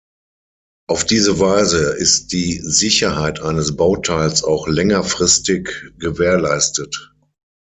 [0.89, 7.13] Auf diese Weise ist die Sicherheit eines Bauteils auch längerfristig gewährleistet.